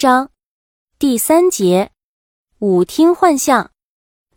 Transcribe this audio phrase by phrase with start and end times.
[0.00, 0.30] 章
[0.98, 1.90] 第三节
[2.58, 3.70] 舞厅幻象。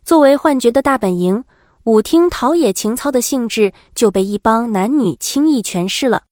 [0.04, 1.42] 作为幻觉的大本营，
[1.84, 6.24] 舞厅陶冶情操的性质就被一帮男女轻易诠释了。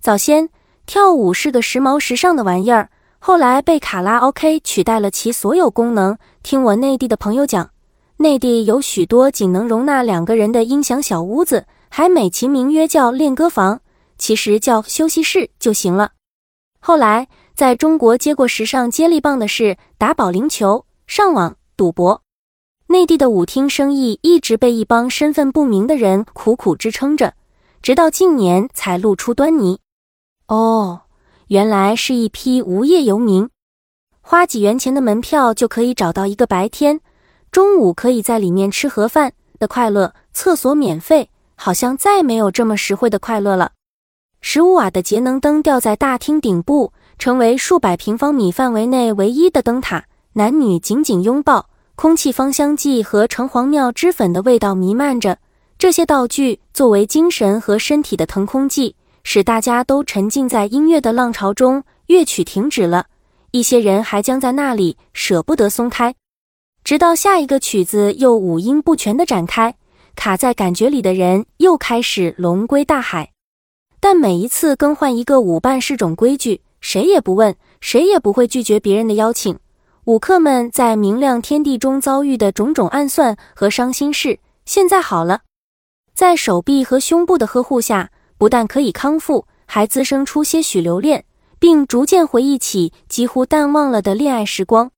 [0.00, 0.48] 早先，
[0.86, 2.88] 跳舞是个时髦时尚的玩意儿，
[3.18, 6.16] 后来被卡拉 OK 取代了其所有功能。
[6.42, 7.72] 听我内地的朋友讲，
[8.16, 13.82] 内地有许多仅能容纳两个人的音响小屋子，还美其名曰叫练歌房，
[14.16, 16.12] 其实叫休息室就行了。
[16.80, 22.22] 后来，在中国接过时尚接力棒的是打保龄球、上网、赌博。
[22.86, 27.34] 内地的舞厅生意一直被一帮身份不明的人苦苦支撑着，
[27.80, 29.80] 直到近年才露出端倪。
[30.48, 31.02] 哦，
[31.46, 33.48] 原来是一批无业游民，
[34.20, 37.00] 花几元钱的门票就可以找到一个白天，
[37.50, 43.72] 中午可以在里面吃盒饭的快乐，厕所免费，好像再没有这么实惠的快乐了。
[44.42, 50.04] 十五瓦的节能灯吊在大厅顶部，成为数百平方米范围内唯一的灯塔。
[50.34, 55.38] 男女紧紧拥抱，空气芳香剂和城隍庙脂粉的味道弥漫着。
[55.78, 61.82] 这些道具作为精神和身体的腾空剂，使大家都沉浸在音乐的浪潮中。
[62.06, 63.06] 乐曲停止了，
[63.52, 66.14] 一些人还僵在那里，舍不得松开，
[66.84, 69.74] 直到下一个曲子又五音不全的展开。
[70.14, 73.30] 卡在感觉里的人又开始龙归大海。
[73.98, 79.58] 但每一次更换一个舞伴是种规矩，谁也不问，谁也不会拒绝别人的邀请。
[80.04, 85.42] 舞客们在明亮天地中遭遇的种种暗算和伤心事，现在好了，
[86.12, 91.24] 在手臂和胸部的呵护下，不但可以康复，还滋生出些许留恋，
[91.60, 94.90] 并逐渐回忆起几乎淡忘了的恋爱时光。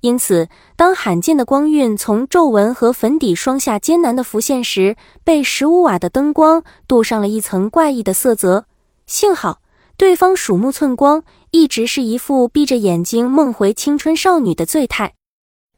[0.00, 8.64] 因此，当罕见的光晕从皱纹和粉底霜下艰难地浮现时，被十五瓦的灯光镀上了一层怪异的色泽。
[9.06, 9.60] 幸好，
[10.00, 15.12] 对方鼠目寸光，一直是一副闭着眼睛梦回青春少女的醉态。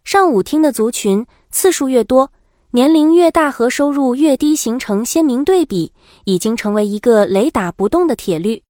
[0.05, 2.31] 上舞厅的族群次数越多，
[2.71, 8.63] 年龄越大和收入越低，形成鲜明对比，已经成为一个雷打不动的铁律。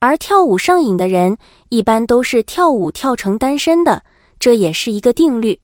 [0.00, 1.38] 而跳舞上瘾的人，
[1.68, 4.02] 一般都是跳舞跳成单身的。
[4.40, 5.60] 这也是一个定律。